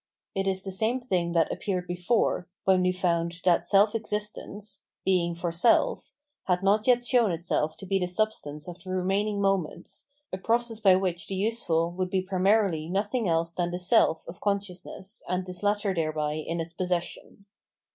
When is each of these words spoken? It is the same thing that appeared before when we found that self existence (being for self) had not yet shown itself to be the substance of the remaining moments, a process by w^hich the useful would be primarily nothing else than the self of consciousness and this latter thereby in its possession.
It 0.33 0.47
is 0.47 0.63
the 0.63 0.71
same 0.71 0.99
thing 0.99 1.33
that 1.33 1.51
appeared 1.53 1.85
before 1.85 2.47
when 2.63 2.81
we 2.81 2.91
found 2.91 3.35
that 3.45 3.67
self 3.67 3.93
existence 3.93 4.81
(being 5.05 5.35
for 5.35 5.51
self) 5.51 6.15
had 6.45 6.63
not 6.63 6.87
yet 6.87 7.05
shown 7.05 7.31
itself 7.31 7.77
to 7.77 7.85
be 7.85 7.99
the 7.99 8.07
substance 8.07 8.67
of 8.67 8.79
the 8.83 8.89
remaining 8.89 9.39
moments, 9.39 10.07
a 10.33 10.39
process 10.39 10.79
by 10.79 10.95
w^hich 10.95 11.27
the 11.27 11.35
useful 11.35 11.91
would 11.91 12.09
be 12.09 12.23
primarily 12.23 12.89
nothing 12.89 13.27
else 13.27 13.53
than 13.53 13.69
the 13.69 13.77
self 13.77 14.25
of 14.27 14.41
consciousness 14.41 15.21
and 15.27 15.45
this 15.45 15.61
latter 15.61 15.93
thereby 15.93 16.33
in 16.33 16.59
its 16.59 16.73
possession. 16.73 17.45